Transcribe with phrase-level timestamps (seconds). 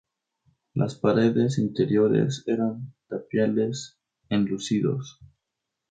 [0.73, 5.19] Las paredes interiores eran tapiales enlucidos.